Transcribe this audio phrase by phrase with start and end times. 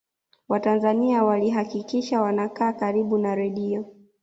[0.49, 3.85] watanzania walihakikisha wanakaa karibu na redio